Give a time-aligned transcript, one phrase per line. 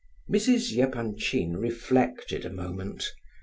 [0.27, 0.79] Mrs.
[0.83, 3.11] Epanchin reflected a moment.